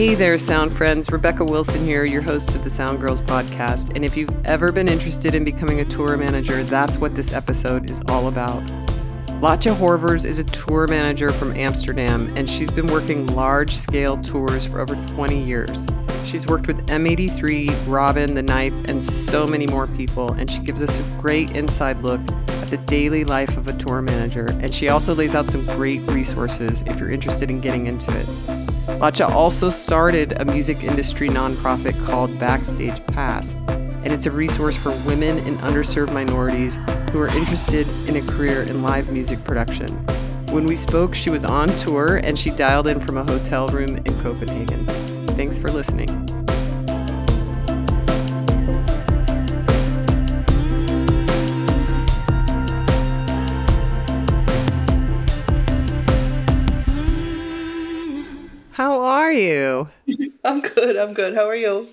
[0.00, 1.12] Hey there, sound friends.
[1.12, 3.94] Rebecca Wilson here, your host of the Sound Girls podcast.
[3.94, 7.90] And if you've ever been interested in becoming a tour manager, that's what this episode
[7.90, 8.62] is all about.
[9.42, 14.64] Latja Horvers is a tour manager from Amsterdam, and she's been working large scale tours
[14.64, 15.86] for over 20 years.
[16.24, 20.82] She's worked with M83, Robyn, The Knife, and so many more people, and she gives
[20.82, 24.46] us a great inside look at the daily life of a tour manager.
[24.62, 28.69] And she also lays out some great resources if you're interested in getting into it.
[28.98, 34.90] Latja also started a music industry nonprofit called Backstage Pass, and it's a resource for
[35.06, 36.78] women and underserved minorities
[37.12, 39.88] who are interested in a career in live music production.
[40.50, 43.96] When we spoke, she was on tour and she dialed in from a hotel room
[43.96, 44.86] in Copenhagen.
[45.36, 46.29] Thanks for listening.
[59.30, 59.88] Are you?
[60.44, 60.96] I'm good.
[60.96, 61.36] I'm good.
[61.36, 61.86] How are you?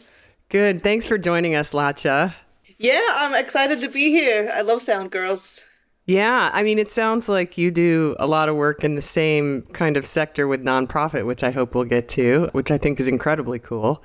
[0.50, 0.82] Good.
[0.82, 2.34] Thanks for joining us, Latja.
[2.80, 4.52] Yeah, I'm excited to be here.
[4.52, 5.64] I love Sound Girls.
[6.08, 9.62] Yeah, I mean, it sounds like you do a lot of work in the same
[9.74, 13.08] kind of sector with nonprofit, which I hope we'll get to, which I think is
[13.08, 14.04] incredibly cool.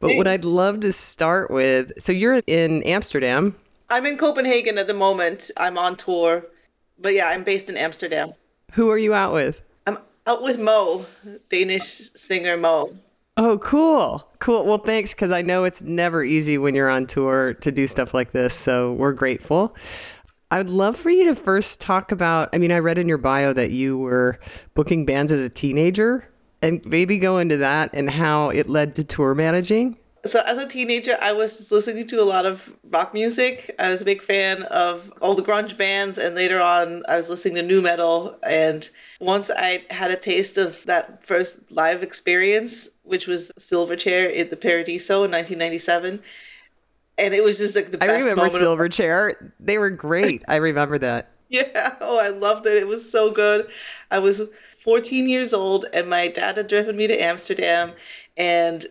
[0.00, 0.18] But Thanks.
[0.20, 3.56] what I'd love to start with so you're in Amsterdam.
[3.90, 5.50] I'm in Copenhagen at the moment.
[5.58, 6.46] I'm on tour.
[6.98, 8.32] But yeah, I'm based in Amsterdam.
[8.72, 9.60] Who are you out with?
[10.26, 11.04] Out with Mo,
[11.50, 12.90] Danish singer Mo.
[13.36, 14.26] Oh, cool.
[14.38, 14.64] Cool.
[14.64, 18.14] Well, thanks because I know it's never easy when you're on tour to do stuff
[18.14, 18.54] like this.
[18.54, 19.74] So we're grateful.
[20.50, 22.48] I would love for you to first talk about.
[22.54, 24.38] I mean, I read in your bio that you were
[24.74, 26.28] booking bands as a teenager
[26.62, 29.98] and maybe go into that and how it led to tour managing.
[30.26, 33.74] So, as a teenager, I was listening to a lot of rock music.
[33.78, 37.28] I was a big fan of all the grunge bands, and later on, I was
[37.28, 38.38] listening to nu metal.
[38.42, 38.88] And
[39.20, 44.56] once I had a taste of that first live experience, which was Silverchair at the
[44.56, 46.22] Paradiso in 1997,
[47.18, 48.10] and it was just like the best.
[48.10, 50.42] I remember Silverchair; of- they were great.
[50.48, 51.30] I remember that.
[51.50, 51.94] Yeah.
[52.00, 52.72] Oh, I loved it.
[52.72, 53.68] It was so good.
[54.10, 54.48] I was
[54.82, 57.92] 14 years old, and my dad had driven me to Amsterdam,
[58.36, 58.84] and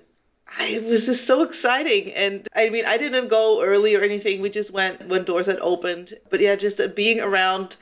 [0.59, 2.13] it was just so exciting.
[2.13, 4.41] And I mean, I didn't go early or anything.
[4.41, 6.13] We just went when doors had opened.
[6.29, 7.77] But yeah, just uh, being around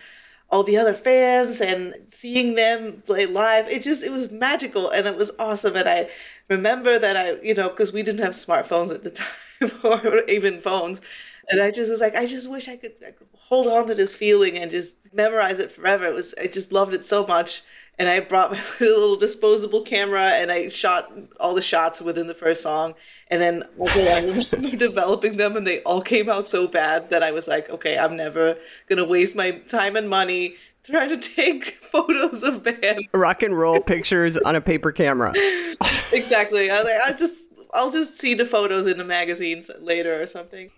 [0.49, 5.07] all the other fans and seeing them play live, it just, it was magical and
[5.07, 5.75] it was awesome.
[5.75, 6.09] And I
[6.49, 9.11] remember that I, you know, because we didn't have smartphones at the
[9.61, 11.01] time or even phones.
[11.49, 13.95] And I just was like, I just wish I could, I could hold on to
[13.95, 16.05] this feeling and just memorize it forever.
[16.05, 17.63] It was, I just loved it so much
[17.99, 22.33] and I brought my little disposable camera and I shot all the shots within the
[22.33, 22.95] first song.
[23.27, 27.23] And then also I remember developing them and they all came out so bad that
[27.23, 28.57] I was like, okay, I'm never
[28.87, 33.07] gonna waste my time and money trying to take photos of bands.
[33.13, 35.33] Rock and roll pictures on a paper camera.
[36.11, 36.71] exactly.
[36.71, 37.35] I, I just
[37.73, 40.71] I'll just see the photos in the magazines later or something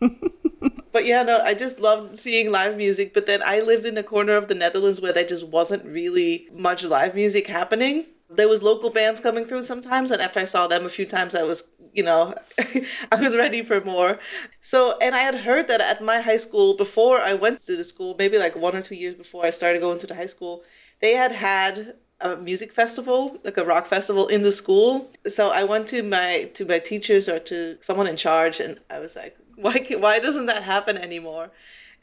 [0.94, 3.14] but yeah, no, I just loved seeing live music.
[3.14, 6.48] But then I lived in a corner of the Netherlands where there just wasn't really
[6.54, 8.06] much live music happening.
[8.30, 11.36] There was local bands coming through sometimes, and after I saw them a few times,
[11.36, 12.36] I was, you know,
[13.12, 14.20] I was ready for more.
[14.62, 17.84] So, and I had heard that at my high school before I went to the
[17.84, 20.64] school, maybe like one or two years before I started going to the high school,
[21.02, 25.12] they had had a music festival, like a rock festival in the school.
[25.28, 29.00] So I went to my to my teachers or to someone in charge, and I
[29.00, 31.52] was like, why why doesn't that happen anymore?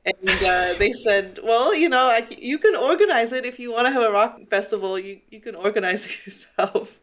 [0.05, 3.87] And uh, they said, well, you know, like you can organize it if you want
[3.87, 4.99] to have a rock festival.
[4.99, 7.01] You you can organize it yourself.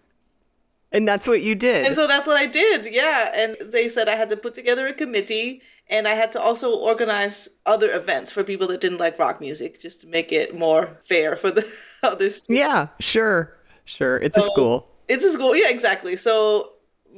[0.91, 1.85] And that's what you did.
[1.85, 2.87] And so that's what I did.
[2.89, 3.31] Yeah.
[3.35, 6.75] And they said I had to put together a committee and I had to also
[6.75, 10.97] organize other events for people that didn't like rock music just to make it more
[11.03, 11.67] fair for the
[12.03, 12.43] others.
[12.49, 13.57] Yeah, sure.
[13.85, 14.17] Sure.
[14.17, 14.87] It's so, a school.
[15.07, 15.55] It's a school.
[15.55, 16.15] Yeah, exactly.
[16.15, 16.73] So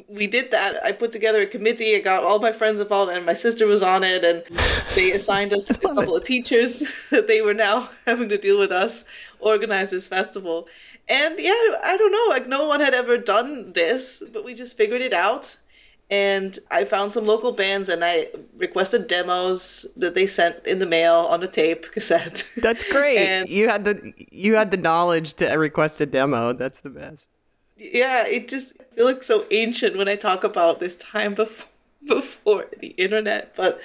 [0.08, 0.84] we did that.
[0.84, 1.96] I put together a committee.
[1.96, 4.24] I got all my friends involved, and my sister was on it.
[4.24, 4.44] And
[4.96, 8.72] they assigned us a couple of teachers that they were now having to deal with
[8.72, 9.06] us
[9.40, 10.68] organize this festival.
[11.08, 11.52] And yeah,
[11.84, 12.26] I don't know.
[12.30, 15.58] Like no one had ever done this, but we just figured it out.
[16.12, 20.88] And I found some local bands, and I requested demos that they sent in the
[20.88, 22.50] mail on a tape cassette.
[22.58, 23.18] That's great.
[23.20, 26.54] and you had the you had the knowledge to request a demo.
[26.54, 27.28] That's the best
[27.80, 31.68] yeah, it just like so ancient when I talk about this time before
[32.08, 33.82] before the internet, but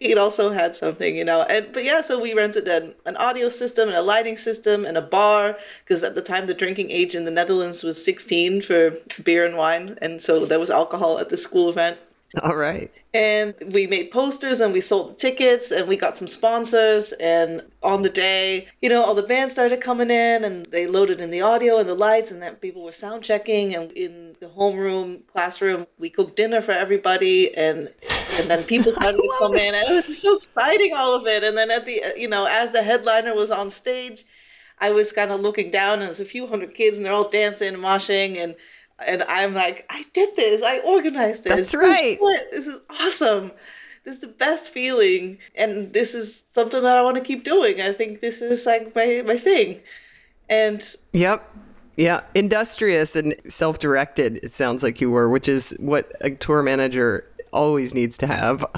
[0.00, 1.42] it also had something, you know.
[1.42, 4.96] And but yeah, so we rented an, an audio system and a lighting system and
[4.96, 8.94] a bar because at the time the drinking age in the Netherlands was 16 for
[9.22, 11.98] beer and wine, and so there was alcohol at the school event.
[12.42, 12.92] All right.
[13.14, 17.12] And we made posters and we sold the tickets and we got some sponsors.
[17.12, 21.22] And on the day, you know, all the bands started coming in and they loaded
[21.22, 23.74] in the audio and the lights, and then people were sound checking.
[23.74, 27.56] And in the homeroom, classroom, we cooked dinner for everybody.
[27.56, 27.90] And
[28.32, 29.74] and then people started to come in.
[29.74, 31.42] And it was so exciting, all of it.
[31.42, 34.24] And then at the, you know, as the headliner was on stage,
[34.80, 37.28] I was kind of looking down and there's a few hundred kids and they're all
[37.30, 38.36] dancing and moshing.
[38.36, 38.54] And
[39.06, 40.62] and I'm like, I did this.
[40.62, 41.54] I organized this.
[41.54, 42.20] That's right.
[42.20, 42.42] What?
[42.50, 43.52] This is awesome.
[44.04, 47.80] This is the best feeling, and this is something that I want to keep doing.
[47.80, 49.80] I think this is like my my thing.
[50.48, 51.48] And yep.
[51.96, 54.36] Yeah, industrious and self-directed.
[54.44, 58.64] It sounds like you were, which is what a tour manager always needs to have.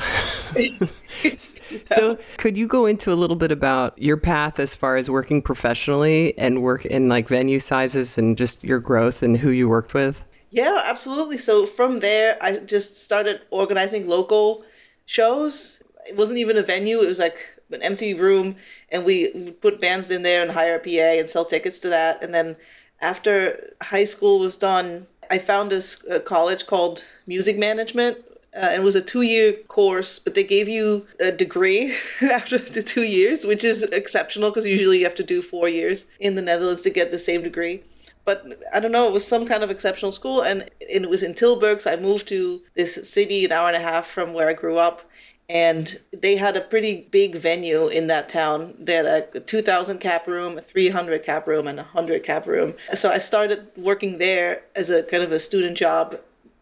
[1.86, 5.42] So, could you go into a little bit about your path as far as working
[5.42, 9.94] professionally and work in like venue sizes and just your growth and who you worked
[9.94, 10.22] with?
[10.50, 11.38] Yeah, absolutely.
[11.38, 14.64] So, from there, I just started organizing local
[15.06, 15.82] shows.
[16.08, 17.38] It wasn't even a venue, it was like
[17.70, 18.56] an empty room,
[18.88, 22.22] and we put bands in there and hire a PA and sell tickets to that.
[22.22, 22.56] And then,
[23.00, 28.18] after high school was done, I found this college called Music Management,
[28.54, 32.82] uh, it was a two year course, but they gave you a degree after the
[32.82, 36.42] two years, which is exceptional because usually you have to do four years in the
[36.42, 37.82] Netherlands to get the same degree.
[38.24, 41.34] But I don't know, it was some kind of exceptional school, and it was in
[41.34, 41.80] Tilburg.
[41.80, 44.76] So I moved to this city an hour and a half from where I grew
[44.76, 45.02] up,
[45.48, 48.74] and they had a pretty big venue in that town.
[48.78, 52.74] They had a 2,000 cap room, a 300 cap room, and a 100 cap room.
[52.94, 56.20] So I started working there as a kind of a student job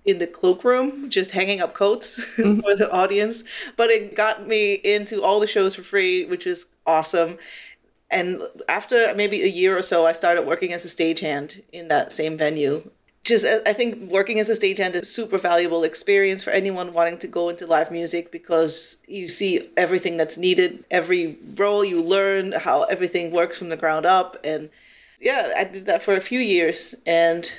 [0.09, 2.61] in the cloakroom, just hanging up coats mm-hmm.
[2.61, 3.45] for the audience.
[3.77, 7.39] But it got me into all the shows for free, which is awesome.
[8.11, 12.11] And after maybe a year or so, I started working as a stagehand in that
[12.11, 12.91] same venue.
[13.23, 17.19] Just, I think working as a stagehand is a super valuable experience for anyone wanting
[17.19, 22.53] to go into live music because you see everything that's needed, every role you learn,
[22.53, 24.39] how everything works from the ground up.
[24.43, 24.71] And
[25.21, 26.95] yeah, I did that for a few years.
[27.05, 27.53] And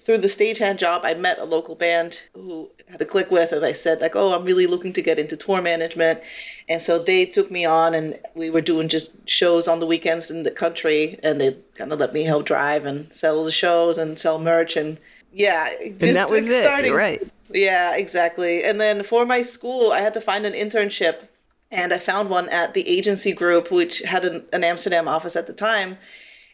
[0.00, 3.64] through the stagehand job, I met a local band who had a click with, and
[3.64, 6.20] I said like, "Oh, I'm really looking to get into tour management,"
[6.68, 10.30] and so they took me on, and we were doing just shows on the weekends
[10.30, 13.98] in the country, and they kind of let me help drive and sell the shows
[13.98, 14.98] and sell merch, and
[15.32, 17.22] yeah, just and that was like, starting, it, right?
[17.50, 18.64] Yeah, exactly.
[18.64, 21.28] And then for my school, I had to find an internship,
[21.70, 25.46] and I found one at the agency group, which had an, an Amsterdam office at
[25.46, 25.98] the time.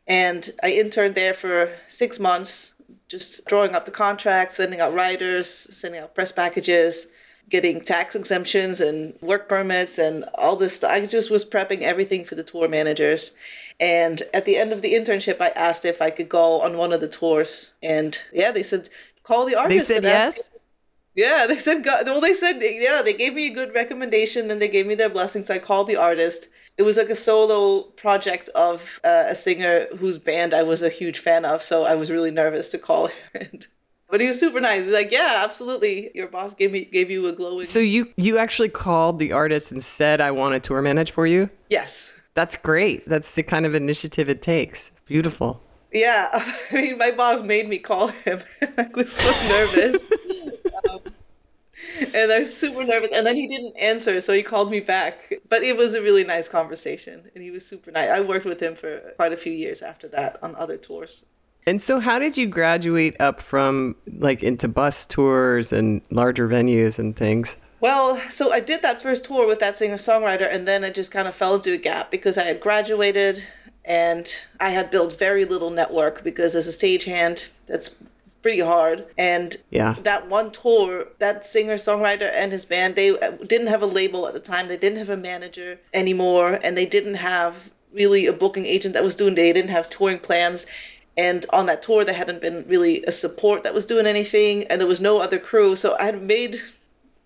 [0.06, 2.74] And I interned there for six months
[3.10, 7.08] just drawing up the contracts, sending out writers, sending out press packages,
[7.48, 10.92] getting tax exemptions and work permits and all this stuff.
[10.92, 13.32] I just was prepping everything for the tour managers.
[13.80, 16.92] And at the end of the internship, I asked if I could go on one
[16.92, 17.74] of the tours.
[17.82, 18.88] And yeah, they said,
[19.24, 19.88] call the artist.
[19.88, 20.38] They said yes?
[20.38, 20.50] Ask.
[21.16, 24.68] Yeah, they said, well, they said, yeah, they gave me a good recommendation and they
[24.68, 25.48] gave me their blessings.
[25.48, 26.46] So I called the artist
[26.80, 30.88] it was like a solo project of uh, a singer whose band I was a
[30.88, 31.62] huge fan of.
[31.62, 33.60] So I was really nervous to call him.
[34.08, 34.84] but he was super nice.
[34.84, 36.10] He's like, "Yeah, absolutely.
[36.14, 39.70] Your boss gave me gave you a glowing." So you you actually called the artist
[39.70, 42.14] and said, "I want to tour manage for you." Yes.
[42.34, 43.06] That's great.
[43.06, 44.90] That's the kind of initiative it takes.
[45.04, 45.60] Beautiful.
[45.92, 48.40] Yeah, I mean, my boss made me call him.
[48.78, 50.10] I was so nervous.
[50.88, 51.00] um,
[52.14, 53.12] and I was super nervous.
[53.12, 55.32] And then he didn't answer, so he called me back.
[55.48, 58.10] But it was a really nice conversation, and he was super nice.
[58.10, 61.24] I worked with him for quite a few years after that on other tours.
[61.66, 66.98] And so, how did you graduate up from like into bus tours and larger venues
[66.98, 67.56] and things?
[67.80, 71.10] Well, so I did that first tour with that singer songwriter, and then I just
[71.10, 73.42] kind of fell into a gap because I had graduated
[73.84, 74.30] and
[74.60, 77.96] I had built very little network because as a stagehand, that's
[78.42, 79.06] pretty hard.
[79.18, 83.82] And yeah, that one tour, that singer songwriter and his band, they uh, didn't have
[83.82, 84.68] a label at the time.
[84.68, 89.02] They didn't have a manager anymore, and they didn't have really a booking agent that
[89.02, 89.34] was doing.
[89.34, 90.66] They didn't have touring plans.
[91.16, 94.80] And on that tour, there hadn't been really a support that was doing anything, and
[94.80, 95.76] there was no other crew.
[95.76, 96.60] So I had made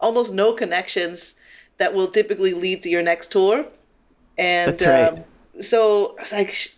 [0.01, 1.39] almost no connections
[1.79, 3.67] that will typically lead to your next tour.
[4.39, 5.13] And right.
[5.13, 5.25] um,
[5.61, 6.75] so I was like,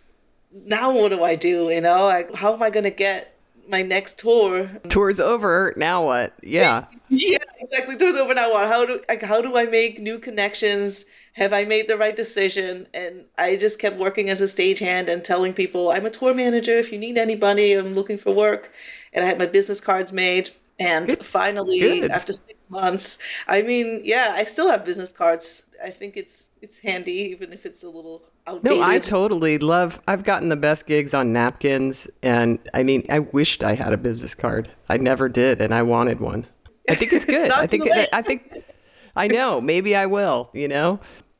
[0.51, 1.69] now what do I do?
[1.69, 3.36] You know, like, how am I going to get
[3.67, 4.69] my next tour.
[4.89, 5.73] Tour's over.
[5.77, 6.33] Now what?
[6.41, 6.85] Yeah.
[7.09, 7.95] yeah, exactly.
[7.95, 8.33] Tour's over.
[8.33, 8.67] Now what?
[8.67, 11.05] How do like how do I make new connections?
[11.33, 12.87] Have I made the right decision?
[12.93, 16.77] And I just kept working as a stagehand and telling people I'm a tour manager.
[16.77, 18.71] If you need anybody, I'm looking for work.
[19.13, 20.49] And I had my business cards made.
[20.79, 21.25] And Good.
[21.25, 22.11] finally, Good.
[22.11, 25.65] after six months, I mean, yeah, I still have business cards.
[25.83, 28.77] I think it's it's handy, even if it's a little outdated.
[28.77, 30.01] No, I totally love.
[30.07, 33.97] I've gotten the best gigs on napkins, and I mean, I wished I had a
[33.97, 34.69] business card.
[34.89, 36.47] I never did, and I wanted one.
[36.89, 37.45] I think it's good.
[37.45, 38.63] it's I think it, I think
[39.15, 39.61] I know.
[39.61, 40.49] Maybe I will.
[40.53, 40.99] You know.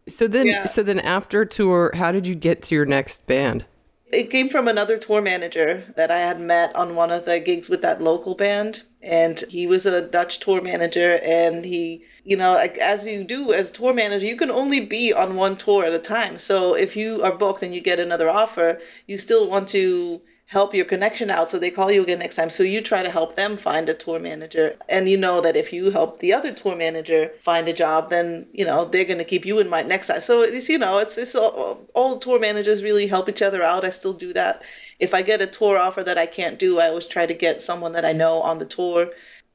[0.10, 0.66] So then, yeah.
[0.66, 3.66] so then after tour, how did you get to your next band?
[4.12, 7.70] It came from another tour manager that I had met on one of the gigs
[7.70, 8.84] with that local band.
[9.02, 11.20] And he was a Dutch tour manager.
[11.24, 15.12] And he, you know, like as you do as tour manager, you can only be
[15.12, 16.38] on one tour at a time.
[16.38, 20.74] So if you are booked and you get another offer, you still want to help
[20.74, 22.50] your connection out so they call you again next time.
[22.50, 24.78] So you try to help them find a tour manager.
[24.88, 28.48] And you know that if you help the other tour manager find a job then
[28.54, 30.22] you know they're going to keep you in mind next time.
[30.22, 33.86] So it's you know it's, it's all, all tour managers really help each other out.
[33.86, 34.64] I still do that.
[35.00, 37.62] If i get a tour offer that i can't do i always try to get
[37.62, 39.12] someone that i know on the tour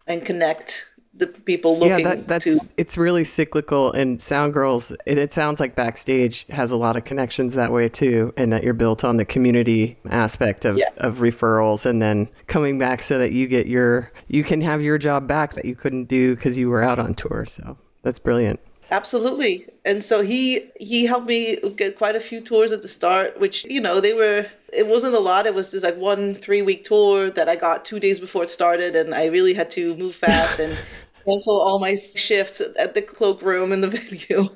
[0.07, 2.59] and connect the people looking yeah, that, that's, to.
[2.77, 4.91] It's really cyclical, and Sound Girls.
[5.07, 8.63] It, it, sounds like backstage has a lot of connections that way too, and that
[8.63, 10.89] you're built on the community aspect of, yeah.
[10.97, 14.97] of referrals, and then coming back so that you get your you can have your
[14.97, 17.45] job back that you couldn't do because you were out on tour.
[17.47, 18.61] So that's brilliant.
[18.91, 23.41] Absolutely, and so he he helped me get quite a few tours at the start,
[23.41, 25.47] which you know they were it wasn't a lot.
[25.47, 28.49] It was just like one three week tour that I got two days before it
[28.49, 30.77] started, and I really had to move fast and
[31.25, 33.89] cancel all my shifts at the cloakroom in the
[34.29, 34.49] venue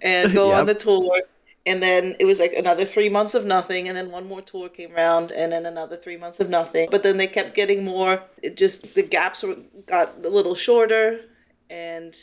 [0.00, 0.58] and go yep.
[0.58, 1.22] on the tour.
[1.66, 4.70] And then it was like another three months of nothing, and then one more tour
[4.70, 6.88] came around, and then another three months of nothing.
[6.90, 8.22] But then they kept getting more.
[8.42, 11.20] It just the gaps were, got a little shorter,
[11.68, 12.16] and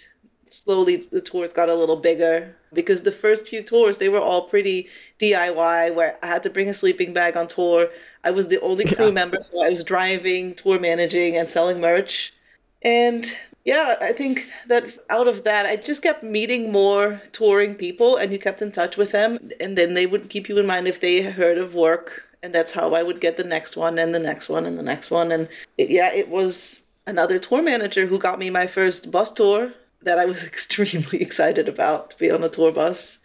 [0.50, 4.48] slowly the tours got a little bigger because the first few tours they were all
[4.48, 4.88] pretty
[5.20, 7.90] DIY where I had to bring a sleeping bag on tour.
[8.24, 9.12] I was the only crew yeah.
[9.12, 12.34] member so I was driving, tour managing and selling merch.
[12.82, 13.26] And
[13.68, 18.32] yeah, I think that out of that, I just kept meeting more touring people, and
[18.32, 21.02] you kept in touch with them, and then they would keep you in mind if
[21.02, 24.20] they heard of work, and that's how I would get the next one, and the
[24.20, 28.18] next one, and the next one, and it, yeah, it was another tour manager who
[28.18, 32.46] got me my first bus tour that I was extremely excited about to be on
[32.46, 33.20] a tour bus.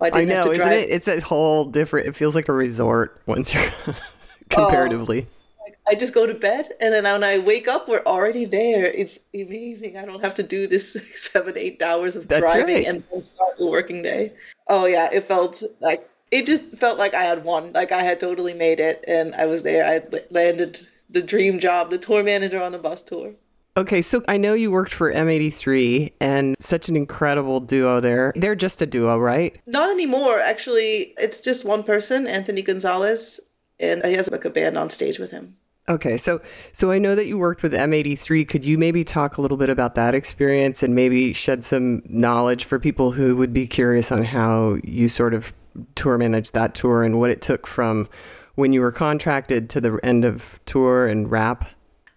[0.00, 0.90] I, I know, isn't it?
[0.90, 2.08] It's a whole different.
[2.08, 3.70] It feels like a resort once you're
[4.50, 5.28] comparatively.
[5.88, 8.86] I just go to bed, and then when I wake up, we're already there.
[8.86, 9.96] It's amazing.
[9.96, 12.86] I don't have to do this seven, eight hours of That's driving right.
[12.86, 14.32] and then start the working day.
[14.68, 17.72] Oh yeah, it felt like it just felt like I had won.
[17.72, 19.84] Like I had totally made it, and I was there.
[19.84, 23.34] I landed the dream job, the tour manager on a bus tour.
[23.76, 28.32] Okay, so I know you worked for M83 and such an incredible duo there.
[28.36, 29.60] They're just a duo, right?
[29.66, 30.38] Not anymore.
[30.38, 33.40] Actually, it's just one person, Anthony Gonzalez,
[33.80, 35.56] and he has like a band on stage with him.
[35.86, 36.40] Okay, so
[36.72, 38.48] so I know that you worked with M83.
[38.48, 42.64] Could you maybe talk a little bit about that experience and maybe shed some knowledge
[42.64, 45.52] for people who would be curious on how you sort of
[45.94, 48.08] tour managed that tour and what it took from
[48.54, 51.66] when you were contracted to the end of tour and wrap?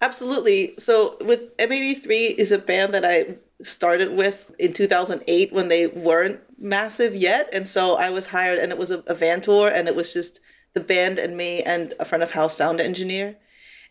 [0.02, 0.74] Absolutely.
[0.78, 6.40] So with M83 is a band that I started with in 2008 when they weren't
[6.58, 9.90] massive yet, and so I was hired and it was a, a van tour and
[9.90, 10.40] it was just
[10.74, 13.36] the band and me and a front of house sound engineer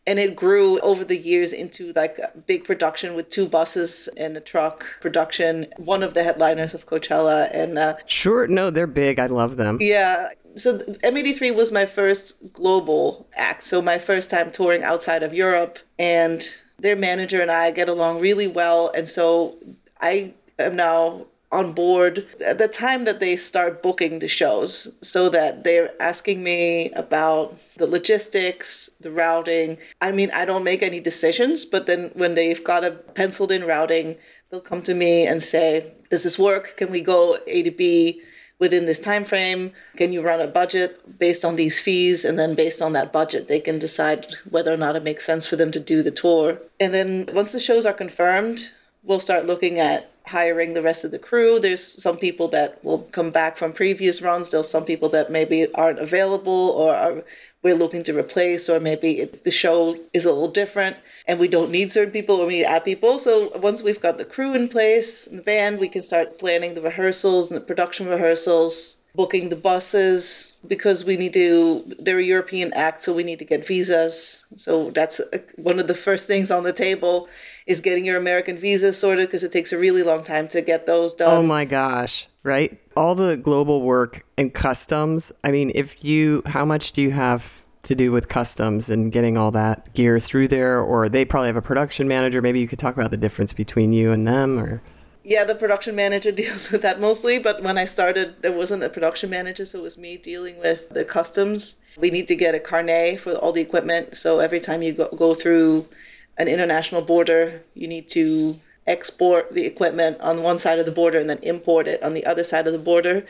[0.07, 4.37] and it grew over the years into like a big production with two buses and
[4.37, 8.47] a truck production one of the headliners of coachella and uh, sure.
[8.47, 9.19] No they're big.
[9.19, 9.79] I love them.
[9.81, 10.31] Yeah.
[10.55, 13.63] So m83 was my first global act.
[13.65, 16.49] So my first time touring outside of europe and
[16.79, 18.91] their manager and i get along really well.
[18.95, 19.57] And so
[20.01, 25.29] i am now on board at the time that they start booking the shows so
[25.29, 29.79] that they're asking me about the logistics the routing.
[30.00, 33.65] I mean i don't make any decisions but then when they've got a penciled in
[33.65, 34.17] routing
[34.50, 36.76] they'll come to me and say does this work?
[36.76, 38.23] Can we go a to b
[38.59, 42.25] within this time frame can you run a budget based on these fees?
[42.25, 45.47] And then based on that budget they can decide whether or not it makes sense
[45.47, 46.59] for them to do the tour.
[46.81, 48.73] And then once the shows are confirmed
[49.07, 51.61] we'll start looking at hiring the rest of the crew.
[51.61, 54.51] There's some people that will come back from previous runs.
[54.51, 57.25] There's some people that maybe aren't available or are,
[57.63, 60.97] we're looking to replace, or maybe it, the show is a little different
[61.29, 63.19] and we don't need certain people or we need to add people.
[63.19, 66.83] So once we've got the crew in place, the band, we can start planning the
[66.83, 72.71] rehearsals and the production rehearsals booking the buses because we need to they're a european
[72.75, 75.23] act so we need to get visas so that's
[75.57, 77.27] one of the first things on the table
[77.67, 80.87] is getting your american visa sorted because it takes a really long time to get
[80.87, 86.05] those done oh my gosh right all the global work and customs i mean if
[86.05, 90.19] you how much do you have to do with customs and getting all that gear
[90.19, 93.17] through there or they probably have a production manager maybe you could talk about the
[93.17, 94.83] difference between you and them or
[95.29, 97.41] yeah, the production manager deals with that mostly.
[97.41, 100.89] But when I started, there wasn't a production manager, so it was me dealing with
[100.91, 101.77] the customs.
[101.99, 104.17] We need to get a carnet for all the equipment.
[104.17, 105.89] So every time you go, go through
[106.38, 111.19] an international border, you need to export the equipment on one side of the border
[111.19, 113.26] and then import it on the other side of the border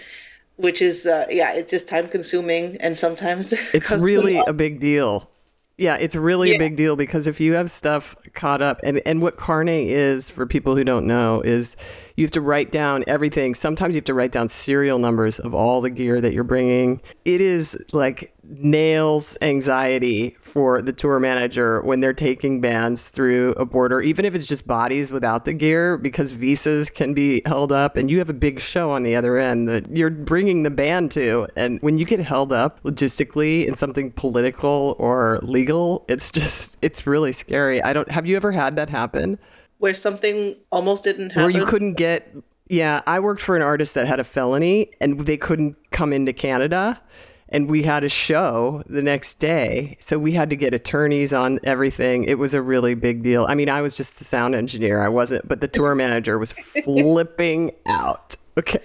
[0.57, 5.31] which is uh, yeah it's just time consuming and sometimes it's really a big deal.
[5.77, 6.57] Yeah it's really yeah.
[6.57, 10.31] a big deal because if you have stuff caught up and and what carnet is
[10.31, 11.77] for people who don't know is
[12.17, 13.55] you have to write down everything.
[13.55, 17.03] Sometimes you have to write down serial numbers of all the gear that you're bringing.
[17.25, 23.67] It is like nails anxiety for the tour manager when they're taking bands through a
[23.67, 27.97] border, even if it's just bodies without the gear, because visas can be held up
[27.97, 31.11] and you have a big show on the other end that you're bringing the band
[31.11, 31.47] to.
[31.55, 37.07] And when you get held up logistically in something political or legal, it's just, it's
[37.07, 37.83] really scary.
[37.83, 39.39] I don't, have you ever had that happen?
[39.79, 41.43] Where something almost didn't happen.
[41.43, 42.35] Where you couldn't get.
[42.69, 46.33] Yeah, I worked for an artist that had a felony and they couldn't come into
[46.33, 47.01] Canada.
[47.49, 49.99] And we had a show the next day.
[50.01, 52.25] So we had to get attorneys on everything.
[52.25, 53.47] It was a really big deal.
[53.49, 55.01] I mean, I was just the sound engineer.
[55.01, 56.51] I wasn't, but the tour manager was
[56.85, 58.35] flipping out.
[58.59, 58.83] Okay.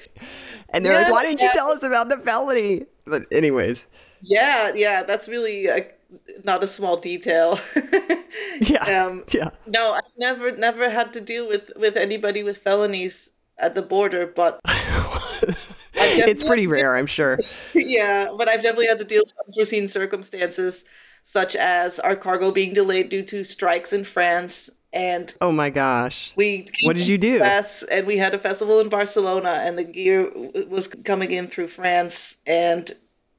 [0.69, 1.47] And they're yeah, like, why didn't yeah.
[1.47, 2.85] you tell us about the felony?
[3.05, 3.87] But, anyways.
[4.21, 5.87] Yeah, yeah, that's really a,
[6.43, 7.59] not a small detail.
[8.61, 9.05] yeah.
[9.05, 9.49] Um, yeah.
[9.67, 14.25] No, I've never never had to deal with with anybody with felonies at the border,
[14.25, 14.59] but
[15.93, 17.37] it's pretty rare, I'm sure.
[17.73, 20.85] yeah, but I've definitely had to deal with unforeseen circumstances,
[21.23, 24.69] such as our cargo being delayed due to strikes in France.
[24.93, 27.41] And oh my gosh, we what did you do?
[27.41, 30.29] US and we had a festival in Barcelona, and the gear
[30.67, 32.91] was coming in through France, and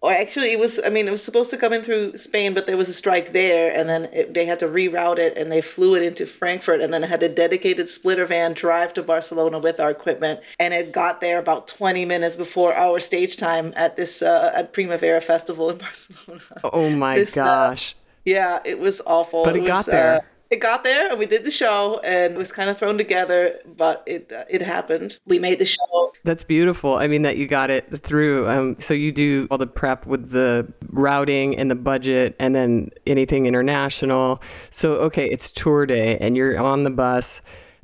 [0.02, 2.66] or actually it was i mean it was supposed to come in through spain but
[2.66, 5.60] there was a strike there and then it, they had to reroute it and they
[5.60, 9.80] flew it into frankfurt and then had a dedicated splitter van drive to barcelona with
[9.80, 14.22] our equipment and it got there about 20 minutes before our stage time at this
[14.22, 16.42] uh, at primavera festival in barcelona.
[16.64, 17.92] Oh my this, uh, gosh.
[17.92, 19.44] uh, yeah it was awful.
[19.44, 20.16] But it, it got there.
[20.16, 20.20] uh,
[20.52, 23.58] it got there and we did the show and it was kind of thrown together
[23.76, 25.18] but it uh, it happened.
[25.26, 26.12] We made the show.
[26.24, 26.96] That's beautiful.
[26.96, 28.48] I mean that you got it through.
[28.48, 32.90] Um, so you do all the prep with the routing and the budget and then
[33.06, 34.42] anything international.
[34.70, 37.40] So okay it's tour day and you're on the bus.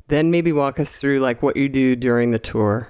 [0.07, 2.89] Then maybe walk us through like what you do during the tour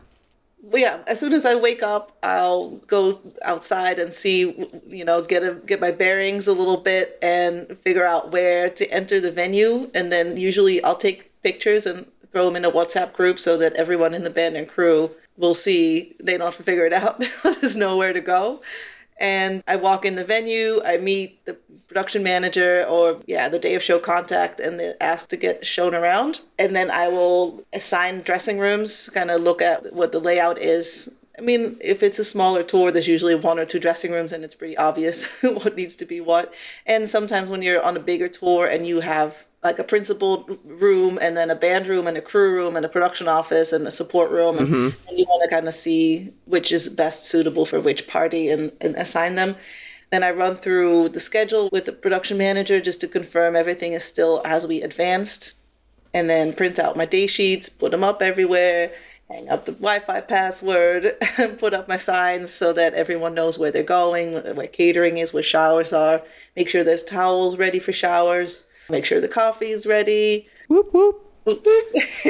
[0.74, 5.44] yeah, as soon as I wake up, I'll go outside and see, you know, get
[5.44, 9.90] a get my bearings a little bit and figure out where to enter the venue.
[9.94, 13.74] And then usually I'll take pictures and throw them in a WhatsApp group so that
[13.74, 16.16] everyone in the band and crew will see.
[16.22, 18.62] They don't have to figure it out; they'll just know where to go
[19.20, 23.76] and I walk in the venue, I meet the production manager or yeah, the day
[23.76, 26.40] of show contact and they ask to get shown around.
[26.58, 31.14] And then I will assign dressing rooms, kind of look at what the layout is.
[31.38, 34.44] I mean, if it's a smaller tour, there's usually one or two dressing rooms and
[34.44, 36.54] it's pretty obvious what needs to be what.
[36.86, 41.20] And sometimes when you're on a bigger tour and you have like a principal room
[41.22, 43.92] and then a band room and a crew room and a production office and a
[43.92, 44.74] support room mm-hmm.
[44.74, 48.50] and, and, you want to kind of see which is best suitable for which party
[48.50, 49.56] and, and assign them.
[50.12, 54.04] Then i run through the schedule with the production manager just to confirm everything is
[54.04, 55.56] still as we advanced.
[56.14, 58.92] And then print out my day sheets put them up everywhere
[59.30, 63.70] hang up the wi-fi password and put up my signs so that everyone knows where
[63.70, 66.24] they're going where catering is where showers are
[66.56, 70.48] make sure there's towels ready for showers make sure the coffee is ready.
[70.68, 71.26] Whoop whoop.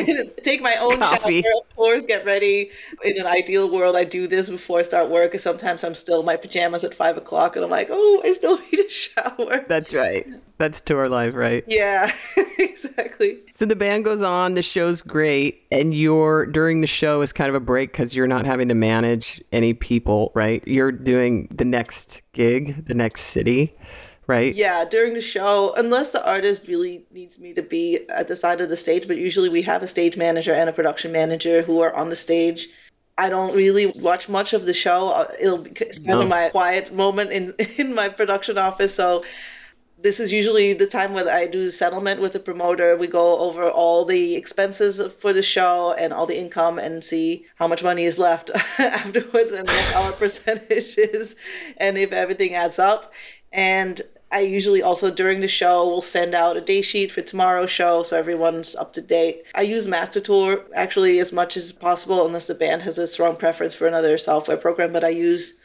[0.44, 1.42] Take my own Coffee.
[1.42, 2.72] shower, of course, get ready.
[3.04, 6.22] In an ideal world, I do this before I start work, because sometimes I'm still
[6.22, 9.66] in my pajamas at five o'clock and I'm like, oh, I still need a shower.
[9.68, 10.28] That's right.
[10.58, 11.64] That's tour life, right?
[11.68, 12.14] Yeah,
[12.60, 13.40] exactly.
[13.54, 17.50] So the band goes on, the show's great, and you're during the show is kind
[17.50, 20.66] of a break because you're not having to manage any people, right?
[20.68, 23.76] You're doing the next gig, the next city
[24.30, 24.54] right?
[24.54, 28.62] Yeah, during the show, unless the artist really needs me to be at the side
[28.62, 31.82] of the stage, but usually we have a stage manager and a production manager who
[31.82, 32.70] are on the stage.
[33.18, 35.12] I don't really watch much of the show.
[35.12, 36.22] Uh, it'll be it's kind no.
[36.22, 38.94] of my quiet moment in in my production office.
[38.94, 39.26] So
[40.02, 42.96] this is usually the time when I do settlement with the promoter.
[42.96, 47.46] We go over all the expenses for the show and all the income and see
[47.56, 51.36] how much money is left afterwards and what our percentage is
[51.78, 53.12] and if everything adds up.
[53.52, 54.00] And
[54.32, 58.04] I usually also during the show will send out a day sheet for tomorrow's show
[58.04, 59.44] so everyone's up to date.
[59.56, 63.74] I use Mastertour actually as much as possible unless the band has a strong preference
[63.74, 65.60] for another software program, but I use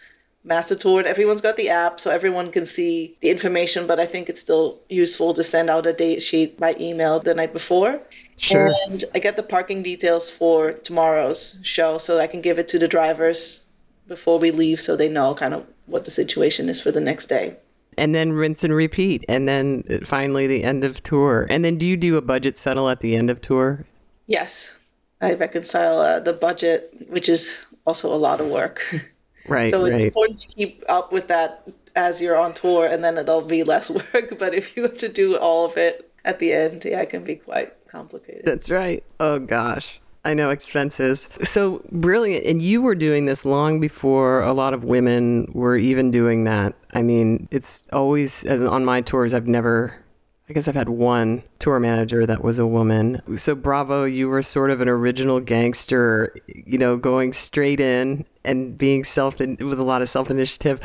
[0.44, 4.28] Mastertour and everyone's got the app so everyone can see the information, but I think
[4.28, 8.00] it's still useful to send out a date sheet by email the night before.
[8.38, 8.72] Sure.
[8.86, 12.78] And I get the parking details for tomorrow's show so I can give it to
[12.78, 13.66] the drivers
[14.08, 17.26] before we leave so they know kind of what the situation is for the next
[17.26, 17.56] day
[17.98, 21.86] and then rinse and repeat and then finally the end of tour and then do
[21.86, 23.86] you do a budget settle at the end of tour
[24.26, 24.78] Yes,
[25.20, 28.82] I reconcile uh, the budget, which is also a lot of work.
[29.46, 29.68] Right.
[29.68, 30.06] so it's right.
[30.06, 33.90] important to keep up with that as you're on tour, and then it'll be less
[34.14, 34.38] work.
[34.38, 37.24] But if you have to do all of it at the end, yeah, it can
[37.24, 38.46] be quite complicated.
[38.46, 39.04] That's right.
[39.20, 40.00] Oh gosh.
[40.24, 41.28] I know expenses.
[41.42, 42.46] So brilliant.
[42.46, 46.74] And you were doing this long before a lot of women were even doing that.
[46.94, 50.04] I mean, it's always on my tours I've never
[50.48, 53.22] I guess I've had one tour manager that was a woman.
[53.38, 58.76] So bravo, you were sort of an original gangster, you know, going straight in and
[58.76, 60.80] being self with a lot of self initiative.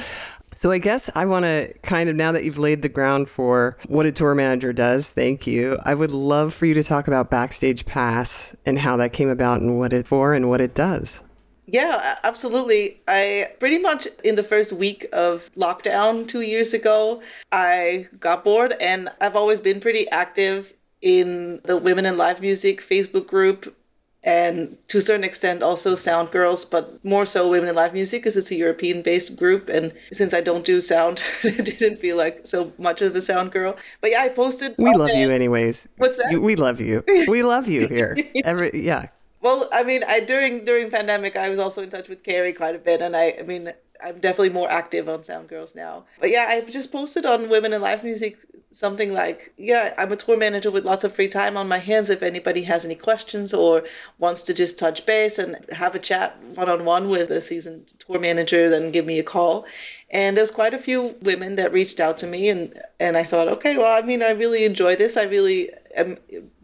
[0.59, 3.77] So I guess I want to kind of now that you've laid the ground for
[3.87, 5.79] what a tour manager does, thank you.
[5.85, 9.61] I would love for you to talk about Backstage Pass and how that came about
[9.61, 11.23] and what it for and what it does.
[11.65, 12.99] Yeah, absolutely.
[13.07, 17.21] I pretty much in the first week of lockdown two years ago,
[17.53, 22.81] I got bored and I've always been pretty active in the Women in Live Music
[22.81, 23.73] Facebook group
[24.23, 28.21] and to a certain extent also Sound Girls, but more so Women in Live Music
[28.21, 29.69] because it's a European based group.
[29.69, 33.51] And since I don't do sound, it didn't feel like so much of a sound
[33.51, 33.77] girl.
[34.01, 34.75] But yeah, I posted.
[34.77, 35.87] We love you anyways.
[35.97, 36.41] What's that?
[36.41, 37.03] We love you.
[37.27, 38.17] We love you here.
[38.43, 39.07] Every yeah.
[39.41, 42.75] Well, I mean, I during during pandemic, I was also in touch with Karrie quite
[42.75, 43.71] a bit, and I, I mean,
[44.03, 46.05] I'm definitely more active on Sound Girls now.
[46.19, 48.37] But yeah, I've just posted on Women in Live Music
[48.71, 52.09] something like, yeah, I'm a tour manager with lots of free time on my hands.
[52.09, 53.83] If anybody has any questions or
[54.19, 57.87] wants to just touch base and have a chat one on one with a seasoned
[57.99, 59.65] tour manager, then give me a call.
[60.11, 63.47] And there's quite a few women that reached out to me, and and I thought,
[63.47, 65.17] okay, well, I mean, I really enjoy this.
[65.17, 66.17] I really am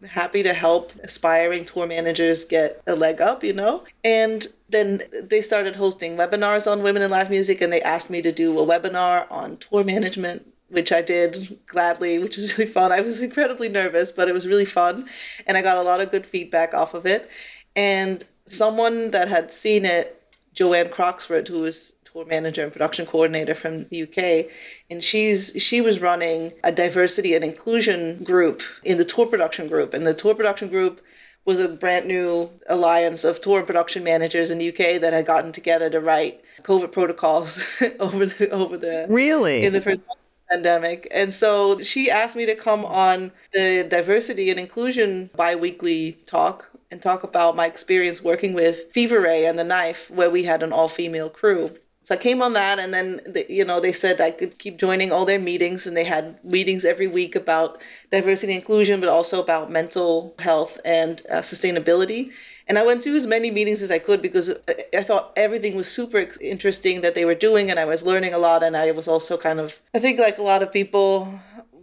[0.08, 3.84] happy to help aspiring tour managers get a leg up, you know.
[4.04, 8.22] And then they started hosting webinars on women in live music, and they asked me
[8.22, 12.92] to do a webinar on tour management which I did gladly, which was really fun.
[12.92, 15.08] I was incredibly nervous, but it was really fun.
[15.46, 17.30] And I got a lot of good feedback off of it.
[17.74, 20.12] And someone that had seen it,
[20.54, 24.50] Joanne Croxford, who was tour manager and production coordinator from the UK,
[24.90, 29.92] and she's she was running a diversity and inclusion group in the tour production group.
[29.92, 31.02] And the tour production group
[31.44, 35.26] was a brand new alliance of tour and production managers in the UK that had
[35.26, 37.64] gotten together to write COVID protocols
[38.00, 41.08] over the over the really in the first month pandemic.
[41.10, 47.02] And so she asked me to come on the diversity and inclusion biweekly talk and
[47.02, 50.72] talk about my experience working with Fever Ray and the Knife, where we had an
[50.72, 51.76] all female crew.
[52.06, 54.78] So I came on that, and then the, you know they said I could keep
[54.78, 59.08] joining all their meetings, and they had meetings every week about diversity and inclusion, but
[59.08, 62.30] also about mental health and uh, sustainability.
[62.68, 64.54] And I went to as many meetings as I could because
[64.96, 68.38] I thought everything was super interesting that they were doing, and I was learning a
[68.38, 68.62] lot.
[68.62, 71.28] And I was also kind of, I think, like a lot of people,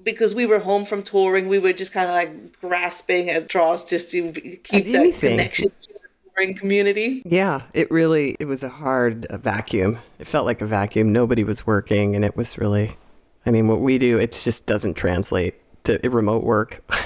[0.06, 3.84] because we were home from touring, we were just kind of like grasping at straws
[3.84, 6.03] just to keep that connection to
[6.36, 7.22] the touring community.
[7.26, 10.00] Yeah, it really, it was a hard uh, vacuum.
[10.20, 11.12] It felt like a vacuum.
[11.12, 12.98] Nobody was working, and it was really,
[13.46, 16.84] I mean, what we do, it just doesn't translate to remote work.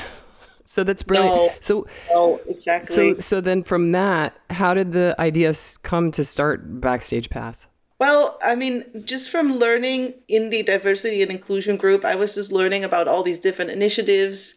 [0.70, 1.34] So that's brilliant.
[1.34, 2.94] No, so no, exactly.
[2.94, 7.68] So so then from that, how did the ideas come to start Backstage Pass?
[8.00, 12.52] Well, I mean, just from learning in the diversity and inclusion group, I was just
[12.52, 14.56] learning about all these different initiatives.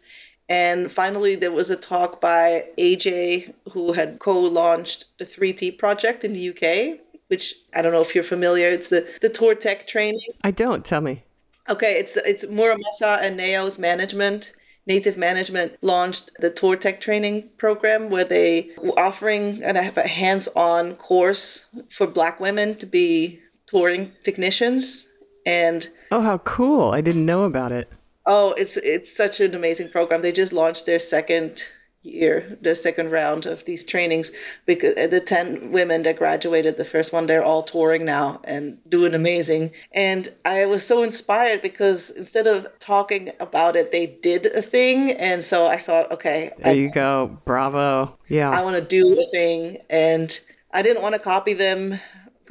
[0.51, 6.25] And finally, there was a talk by AJ, who had co launched the 3T project
[6.25, 8.67] in the UK, which I don't know if you're familiar.
[8.67, 10.19] It's the, the tour tech training.
[10.43, 10.83] I don't.
[10.83, 11.23] Tell me.
[11.69, 14.51] Okay, it's it's Mura Masa and Neo's management
[14.87, 19.97] Native Management launched the Tour Tech training program where they were offering and I have
[19.97, 25.13] a hands-on course for black women to be touring technicians
[25.45, 26.91] and Oh, how cool.
[26.91, 27.89] I didn't know about it.
[28.25, 30.21] Oh, it's it's such an amazing program.
[30.21, 31.63] They just launched their second
[32.03, 34.31] year, the second round of these trainings,
[34.65, 38.77] because uh, the 10 women that graduated the first one, they're all touring now and
[38.89, 39.71] doing amazing.
[39.91, 45.11] And I was so inspired because instead of talking about it, they did a thing.
[45.11, 46.51] And so I thought, okay.
[46.57, 47.37] There I, you go.
[47.45, 48.17] Bravo.
[48.27, 48.49] Yeah.
[48.49, 49.77] I want to do a thing.
[49.89, 50.39] And
[50.71, 51.99] I didn't want to copy them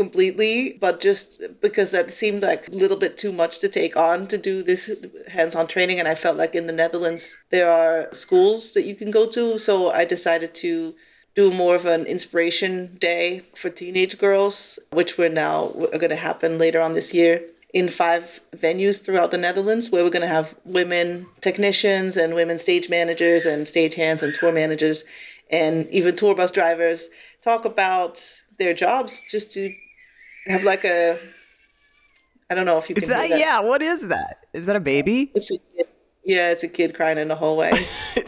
[0.01, 4.27] completely, but just because that seemed like a little bit too much to take on
[4.29, 4.83] to do this
[5.29, 5.99] hands on training.
[5.99, 9.59] And I felt like in the Netherlands, there are schools that you can go to.
[9.59, 10.95] So I decided to
[11.35, 15.69] do more of an inspiration day for teenage girls, which we're now
[16.03, 17.43] going to happen later on this year
[17.75, 22.59] in five venues throughout the Netherlands where we're going to have women technicians and women
[22.59, 25.05] stage managers and stage hands and tour managers
[25.51, 27.11] and even tour bus drivers
[27.43, 28.15] talk about
[28.59, 29.73] their jobs just to
[30.47, 31.19] have like a
[32.51, 34.77] I don't know if you is can that, that, yeah what is that is that
[34.77, 35.59] a baby it's a
[36.25, 37.87] yeah it's a kid crying in the hallway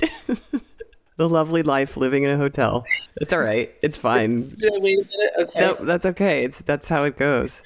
[1.17, 2.85] the lovely life living in a hotel.
[3.17, 3.73] It's all right.
[3.83, 4.49] It's fine.
[4.59, 5.33] Did I wait a minute?
[5.39, 5.61] Okay.
[5.61, 6.45] No, that's okay.
[6.45, 7.63] It's that's how it goes.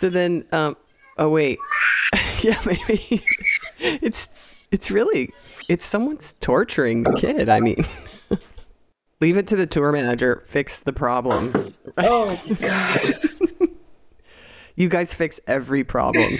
[0.00, 0.76] So then, um,
[1.16, 1.58] oh wait,
[2.40, 3.24] yeah, maybe
[3.78, 4.28] it's
[4.70, 5.32] it's really
[5.68, 7.48] it's someone's torturing the kid.
[7.48, 7.84] I mean,
[9.20, 10.44] leave it to the tour manager.
[10.46, 11.74] Fix the problem.
[11.96, 13.18] Oh God.
[14.78, 16.34] You guys fix every problem.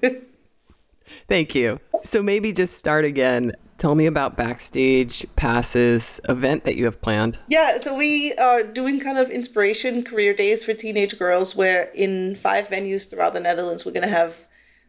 [1.28, 1.80] Thank you.
[2.04, 3.52] So maybe just start again.
[3.78, 7.40] Tell me about Backstage Passes event that you have planned.
[7.48, 12.36] Yeah, so we are doing kind of inspiration career days for teenage girls where in
[12.36, 14.46] five venues throughout the Netherlands we're going to have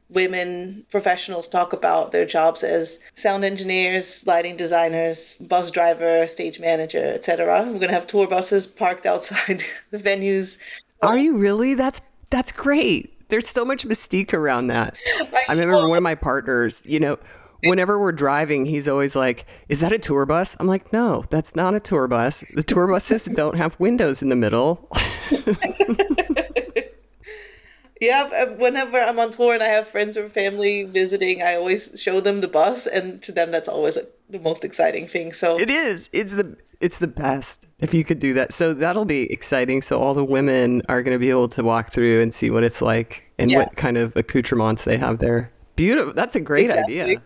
[0.08, 7.14] women professionals talk about their jobs as sound engineers, lighting designers, bus driver, stage manager,
[7.16, 7.64] etc.
[7.64, 10.60] We're going to have tour buses parked outside the venues.
[11.02, 11.74] Are you really?
[11.74, 13.14] That's that's great.
[13.30, 14.96] There's so much mystique around that.
[15.20, 17.18] I, I remember one of my partners, you know,
[17.64, 20.56] whenever we're driving, he's always like, Is that a tour bus?
[20.60, 22.44] I'm like, No, that's not a tour bus.
[22.54, 24.90] The tour buses don't have windows in the middle.
[28.02, 32.00] yeah, uh, whenever I'm on tour and I have friends or family visiting, I always
[32.02, 33.98] show them the bus, and to them, that's always
[34.30, 35.34] the most exciting thing.
[35.34, 36.10] So it is.
[36.14, 38.54] It's the it's the best if you could do that.
[38.54, 39.82] So that'll be exciting.
[39.82, 42.64] So all the women are going to be able to walk through and see what
[42.64, 43.60] it's like and yeah.
[43.60, 45.52] what kind of accoutrements they have there.
[45.76, 46.14] Beautiful.
[46.14, 47.02] That's a great exactly.
[47.02, 47.22] idea.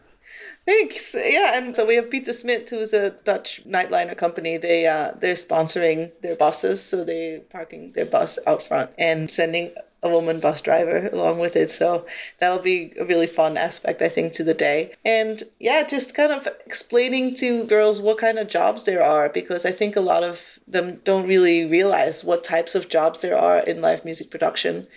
[0.65, 1.15] Thanks.
[1.17, 4.57] Yeah, and so we have Pieter Smit, who's a Dutch nightliner company.
[4.57, 9.71] They uh, they're sponsoring their buses, so they parking their bus out front and sending
[10.03, 11.69] a woman bus driver along with it.
[11.71, 12.05] So
[12.39, 14.95] that'll be a really fun aspect, I think, to the day.
[15.05, 19.65] And yeah, just kind of explaining to girls what kind of jobs there are, because
[19.65, 23.59] I think a lot of them don't really realize what types of jobs there are
[23.59, 24.87] in live music production.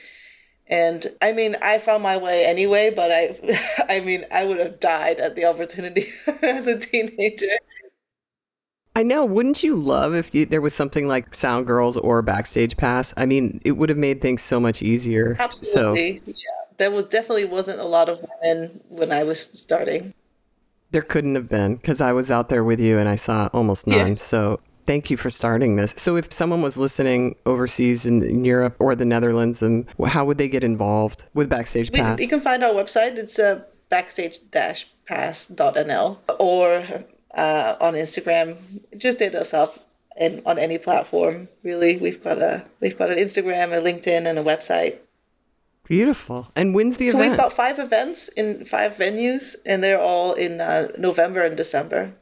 [0.67, 3.39] And I mean, I found my way anyway, but I,
[3.95, 6.09] I mean, I would have died at the opportunity
[6.43, 7.59] as a teenager.
[8.97, 9.25] I know.
[9.25, 13.13] Wouldn't you love if you, there was something like Sound Girls or Backstage Pass?
[13.17, 15.37] I mean, it would have made things so much easier.
[15.39, 16.19] Absolutely.
[16.19, 16.35] So, yeah.
[16.77, 20.13] There was definitely wasn't a lot of women when I was starting.
[20.91, 23.87] There couldn't have been because I was out there with you and I saw almost
[23.87, 24.11] none.
[24.11, 24.15] Yeah.
[24.17, 25.95] So Thank you for starting this.
[25.97, 30.27] So, if someone was listening overseas in, in Europe or the Netherlands, and um, how
[30.27, 32.19] would they get involved with Backstage Pass?
[32.19, 33.17] We, you can find our website.
[33.17, 36.85] It's uh, backstage-pass.nl or
[37.37, 38.57] uh, on Instagram.
[38.97, 39.79] Just hit us up
[40.17, 41.49] and on any platform.
[41.63, 44.99] Really, we've got a we've got an Instagram, a LinkedIn, and a website.
[45.85, 46.49] Beautiful.
[46.57, 47.27] And when's the so event?
[47.27, 51.57] So we've got five events in five venues, and they're all in uh, November and
[51.57, 52.15] December.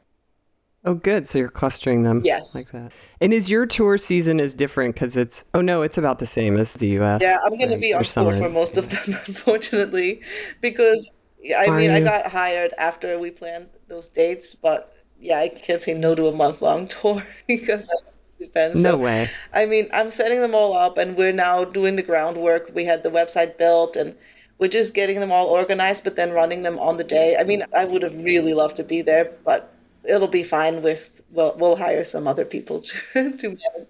[0.85, 1.29] Oh, good.
[1.29, 2.21] So you're clustering them.
[2.25, 2.53] Yes.
[2.53, 2.91] Like that.
[3.21, 6.57] And is your tour season is different because it's, oh no, it's about the same
[6.57, 7.21] as the US.
[7.21, 10.21] Yeah, I'm going to be on tour for most of them, unfortunately,
[10.59, 11.09] because
[11.57, 11.95] I Are mean, you?
[11.95, 14.93] I got hired after we planned those dates, but
[15.23, 18.83] yeah, I can't say no to a month long tour because it depends.
[18.83, 19.29] No so, way.
[19.53, 22.71] I mean, I'm setting them all up and we're now doing the groundwork.
[22.73, 24.15] We had the website built and
[24.59, 27.37] we're just getting them all organized, but then running them on the day.
[27.37, 31.21] I mean, I would have really loved to be there, but it'll be fine with
[31.31, 32.79] we'll we'll hire some other people
[33.11, 33.87] to to manage.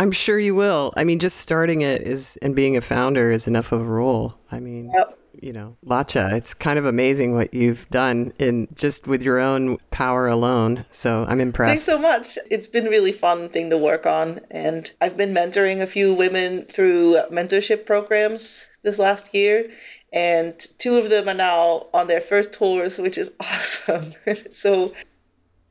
[0.00, 0.92] I'm sure you will.
[0.96, 4.34] I mean, just starting it is and being a founder is enough of a role.
[4.50, 5.18] I mean, yep.
[5.40, 6.32] You know, Latja.
[6.32, 10.84] it's kind of amazing what you've done in just with your own power alone.
[10.92, 11.70] So I'm impressed.
[11.70, 12.38] Thanks so much.
[12.50, 14.40] It's been a really fun thing to work on.
[14.50, 19.70] And I've been mentoring a few women through mentorship programs this last year.
[20.12, 24.14] And two of them are now on their first tours, which is awesome.
[24.52, 24.92] so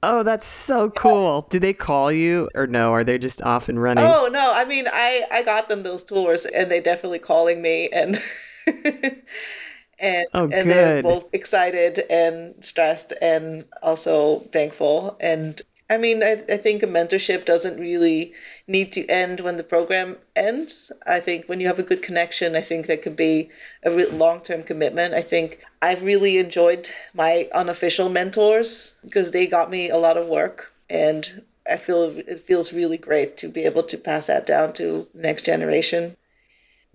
[0.04, 1.48] Oh, that's so cool.
[1.50, 2.94] Did they call you or no?
[2.94, 4.04] Are they just off and running?
[4.04, 4.54] Oh, no.
[4.54, 8.22] I mean, I I got them those tours and they're definitely calling me and
[10.00, 16.34] and oh, and they're both excited and stressed and also thankful and I mean, I,
[16.50, 18.34] I think a mentorship doesn't really
[18.68, 20.92] need to end when the program ends.
[21.06, 23.50] I think when you have a good connection, I think that could be
[23.84, 25.14] a re- long term commitment.
[25.14, 30.28] I think I've really enjoyed my unofficial mentors because they got me a lot of
[30.28, 30.74] work.
[30.90, 35.08] And I feel it feels really great to be able to pass that down to
[35.14, 36.18] the next generation.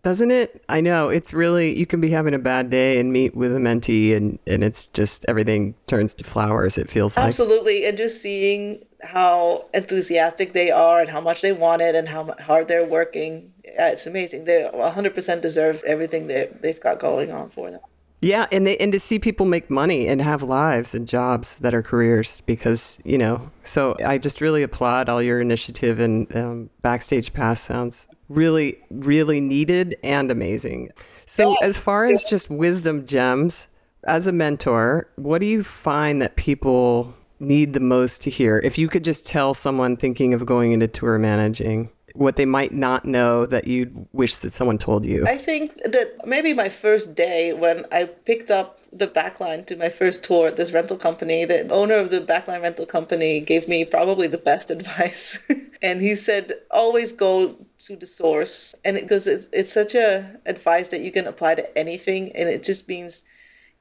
[0.02, 0.64] Doesn't it?
[0.68, 1.10] I know.
[1.10, 4.40] It's really, you can be having a bad day and meet with a mentee, and,
[4.48, 7.26] and it's just everything turns to flowers, it feels like.
[7.26, 7.86] Absolutely.
[7.86, 12.34] And just seeing how enthusiastic they are and how much they want it and how
[12.40, 13.52] hard they're working.
[13.64, 14.44] Yeah, it's amazing.
[14.44, 17.80] They 100% deserve everything that they've got going on for them.
[18.20, 21.74] Yeah, and they and to see people make money and have lives and jobs that
[21.74, 23.50] are careers because you know.
[23.64, 29.40] So I just really applaud all your initiative and um, backstage pass sounds really, really
[29.40, 30.90] needed and amazing.
[31.27, 33.68] So, as far as just wisdom gems,
[34.05, 38.61] as a mentor, what do you find that people need the most to hear?
[38.64, 42.72] If you could just tell someone thinking of going into tour managing what they might
[42.72, 45.27] not know that you wish that someone told you?
[45.27, 49.88] I think that maybe my first day when I picked up the backline to my
[49.88, 53.85] first tour at this rental company, the owner of the backline rental company gave me
[53.85, 55.38] probably the best advice.
[55.83, 58.75] and he said, always go to the source.
[58.85, 62.33] And because it, it's, it's such a advice that you can apply to anything.
[62.33, 63.25] And it just means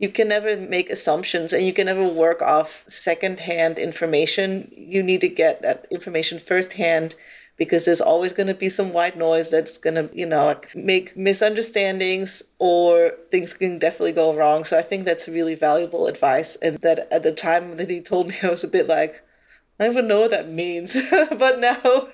[0.01, 4.71] you can never make assumptions and you can never work off secondhand information.
[4.75, 7.15] You need to get that information firsthand
[7.61, 11.15] because there's always going to be some white noise that's going to, you know, make
[11.15, 14.63] misunderstandings or things can definitely go wrong.
[14.63, 16.55] So I think that's really valuable advice.
[16.55, 19.23] And that at the time that he told me, I was a bit like,
[19.79, 20.99] I don't even know what that means.
[21.11, 22.07] but now.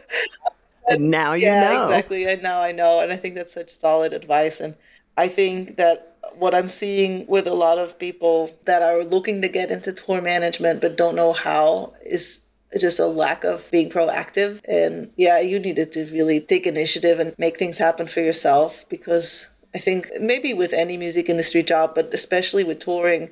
[0.89, 1.83] And now you yeah, know.
[1.83, 2.25] exactly.
[2.25, 2.99] And now I know.
[2.99, 4.60] And I think that's such solid advice.
[4.60, 4.75] And
[5.15, 9.47] I think that what I'm seeing with a lot of people that are looking to
[9.47, 12.46] get into tour management but don't know how is
[12.77, 14.61] just a lack of being proactive.
[14.67, 19.51] And yeah, you needed to really take initiative and make things happen for yourself because
[19.75, 23.29] I think maybe with any music industry job, but especially with touring,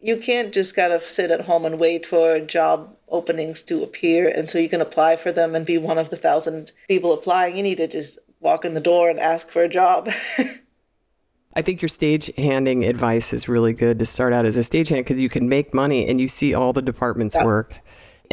[0.00, 4.28] you can't just kind of sit at home and wait for job openings to appear
[4.28, 7.56] and so you can apply for them and be one of the thousand people applying.
[7.56, 10.10] You need to just walk in the door and ask for a job.
[11.56, 14.98] I think your stage handing advice is really good to start out as a stagehand
[14.98, 17.44] because you can make money and you see all the departments yeah.
[17.44, 17.80] work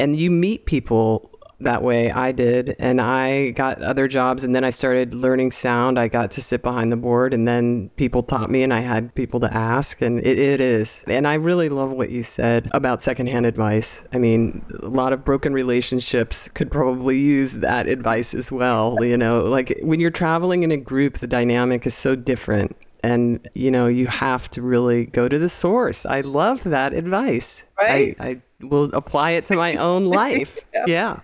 [0.02, 2.10] and you meet people that way.
[2.10, 5.96] I did and I got other jobs and then I started learning sound.
[5.96, 9.14] I got to sit behind the board and then people taught me and I had
[9.14, 11.04] people to ask and it, it is.
[11.06, 14.02] And I really love what you said about secondhand advice.
[14.12, 19.16] I mean a lot of broken relationships could probably use that advice as well you
[19.16, 19.42] know?
[19.42, 23.86] Like when you're traveling in a group the dynamic is so different and you know
[23.86, 26.04] you have to really go to the source.
[26.06, 27.62] I love that advice.
[27.78, 28.16] Right?
[28.20, 30.58] I, I will apply it to my own life.
[30.72, 30.84] Yeah.
[30.86, 31.20] yeah.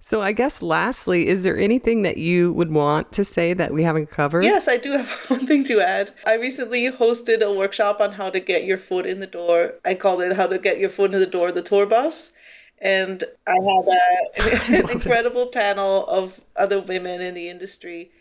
[0.00, 3.82] So i guess lastly is there anything that you would want to say that we
[3.82, 4.44] haven't covered?
[4.44, 6.12] Yes i do have one thing to add.
[6.24, 9.74] I recently hosted a workshop on how to get your foot in the door.
[9.84, 12.32] I called it how to get your foot in the door the tour bus.
[12.78, 15.52] And i had a, an incredible it.
[15.52, 18.12] panel of other women in the industry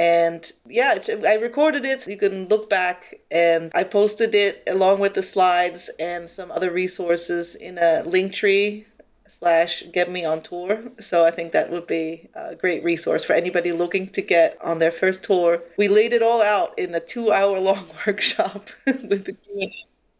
[0.00, 2.00] and yeah, I recorded it.
[2.00, 6.50] So you can look back and I posted it along with the slides and some
[6.50, 8.86] other resources in a Linktree
[9.26, 10.80] slash get me on tour.
[10.98, 14.78] So I think that would be a great resource for anybody looking to get on
[14.78, 15.62] their first tour.
[15.76, 19.70] We laid it all out in a two hour long workshop with the Q&A.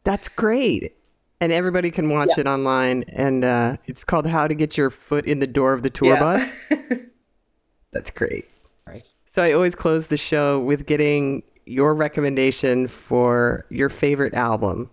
[0.04, 0.94] That's great.
[1.40, 2.40] And everybody can watch yeah.
[2.40, 3.04] it online.
[3.08, 6.12] And uh, it's called How to Get Your Foot in the Door of the Tour
[6.12, 6.20] yeah.
[6.20, 6.50] Bus.
[7.92, 8.49] That's great.
[9.30, 14.90] So I always close the show with getting your recommendation for your favorite album.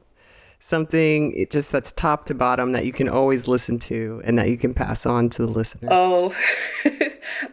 [0.59, 4.55] Something just that's top to bottom that you can always listen to and that you
[4.55, 5.89] can pass on to the listener.
[5.89, 6.35] Oh,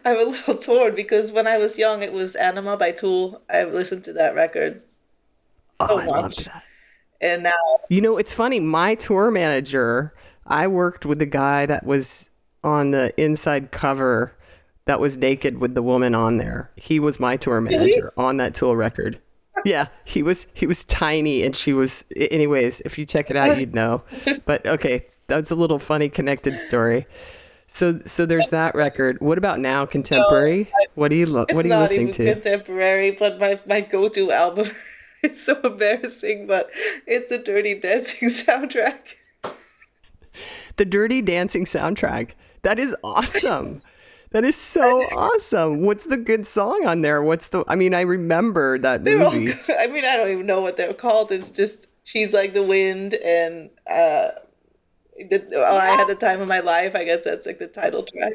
[0.05, 3.41] I'm a little torn because when I was young, it was Ænima by Tool.
[3.49, 4.83] I've listened to that record
[5.79, 6.47] oh, so I much.
[7.19, 7.79] And now.
[7.89, 8.59] You know, it's funny.
[8.59, 10.13] My tour manager,
[10.45, 12.29] I worked with the guy that was
[12.63, 14.34] on the inside cover
[14.85, 16.71] that was naked with the woman on there.
[16.75, 19.19] He was my tour manager on that Tool record.
[19.63, 23.57] Yeah, he was he was tiny and she was anyways, if you check it out
[23.57, 24.03] you'd know.
[24.45, 27.07] But okay, that's a little funny connected story.
[27.67, 29.19] So so there's that record.
[29.21, 30.65] What about now contemporary?
[30.65, 32.33] No, I, what do you look what are you listening to?
[32.33, 34.67] Contemporary, but my my go-to album.
[35.23, 36.69] it's so embarrassing, but
[37.07, 39.15] it's the Dirty Dancing soundtrack.
[40.75, 42.31] The Dirty Dancing soundtrack.
[42.61, 43.81] That is awesome.
[44.35, 45.85] That is so awesome.
[45.85, 47.23] What's the good song on there?
[47.23, 47.63] What's the?
[47.69, 49.53] I mean, I remember that movie.
[49.53, 51.31] All, I mean, I don't even know what they're called.
[51.31, 54.31] It's just she's like the wind, and uh,
[55.17, 56.97] the, oh, I had the time of my life.
[56.97, 58.33] I guess that's like the title track.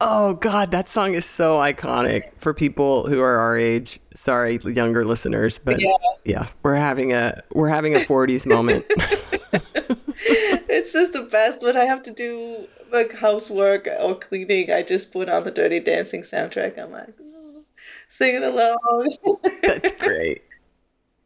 [0.00, 4.00] Oh God, that song is so iconic for people who are our age.
[4.16, 5.92] Sorry, younger listeners, but yeah,
[6.24, 8.84] yeah we're having a we're having a 40s moment.
[10.70, 15.12] it's just the best when I have to do like housework or cleaning, I just
[15.12, 16.78] put on the Dirty Dancing soundtrack.
[16.78, 17.62] I'm like, oh,
[18.08, 19.08] singing along.
[19.62, 20.42] That's great.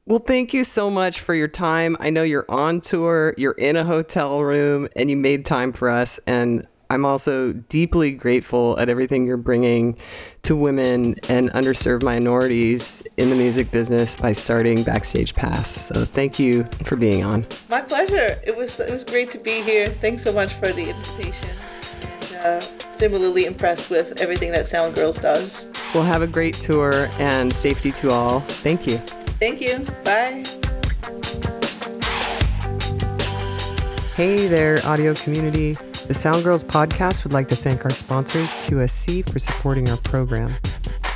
[0.06, 1.96] Well, thank you so much for your time.
[1.98, 5.88] I know you're on tour, you're in a hotel room, and you made time for
[5.88, 6.20] us.
[6.26, 9.96] And I'm also deeply grateful at everything you're bringing
[10.42, 15.86] to women and underserved minorities in the music business by starting Backstage Pass.
[15.88, 17.46] So thank you for being on.
[17.68, 18.38] My pleasure.
[18.44, 19.88] It was it was great to be here.
[19.88, 21.50] Thanks so much for the invitation.
[22.02, 22.60] And, uh,
[22.90, 25.72] similarly impressed with everything that Sound Girls does.
[25.94, 28.40] We'll have a great tour and safety to all.
[28.40, 28.98] Thank you.
[29.38, 29.78] Thank you.
[30.04, 30.44] Bye.
[34.14, 35.76] Hey there, audio community.
[36.06, 40.54] The Sound Girls podcast would like to thank our sponsors, QSC, for supporting our program.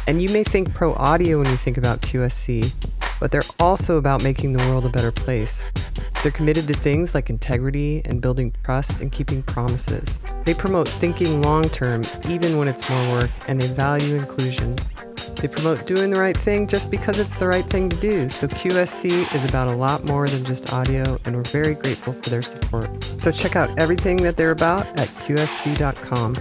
[0.07, 2.73] And you may think pro audio when you think about QSC,
[3.21, 5.63] but they're also about making the world a better place.
[6.23, 10.21] They're committed to things like integrity and building trust and keeping promises.
[10.47, 14.79] They promote thinking long term, even when it's more work, and they value inclusion.
[15.37, 18.29] They promote doing the right thing just because it's the right thing to do.
[18.29, 22.31] So QSC is about a lot more than just audio, and we're very grateful for
[22.31, 22.91] their support.
[23.19, 26.35] So check out everything that they're about at QSC.com.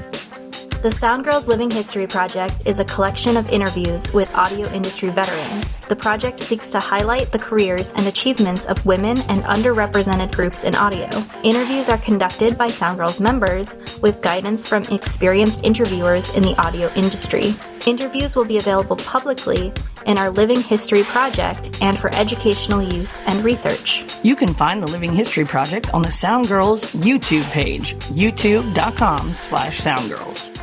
[0.84, 5.76] The Sound Girls Living History Project is a collection of interviews with audio industry veterans.
[5.90, 10.76] The project seeks to highlight the careers and achievements of women and underrepresented groups in
[10.76, 11.10] audio.
[11.42, 16.94] Interviews are conducted by Sound Girls members with guidance from experienced interviewers in the audio
[16.94, 17.56] industry.
[17.88, 19.74] Interviews will be available publicly
[20.06, 24.06] in our Living History Project and for educational use and research.
[24.22, 29.82] You can find the Living History Project on the Sound Girls YouTube page, youtube.com slash
[29.82, 30.57] soundgirls.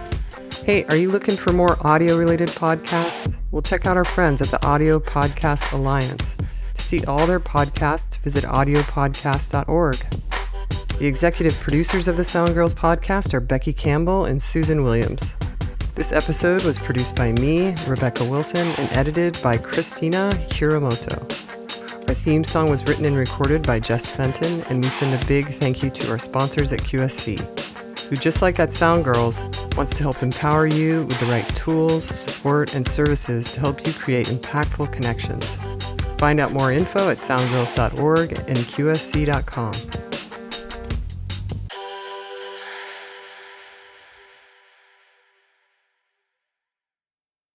[0.64, 3.36] Hey, are you looking for more audio related podcasts?
[3.50, 6.38] Well, check out our friends at the Audio Podcast Alliance.
[6.72, 9.96] To see all their podcasts, visit audiopodcast.org.
[10.98, 15.36] The executive producers of the Sound Girls podcast are Becky Campbell and Susan Williams.
[15.96, 22.08] This episode was produced by me, Rebecca Wilson, and edited by Christina Hiramoto.
[22.08, 25.46] Our theme song was written and recorded by Jess Fenton, and we send a big
[25.46, 27.64] thank you to our sponsors at QSC
[28.04, 29.42] who, just like at Sound Girls,
[29.76, 33.92] wants to help empower you with the right tools, support, and services to help you
[33.92, 35.44] create impactful connections.
[36.18, 40.13] Find out more info at soundgirls.org and qsc.com.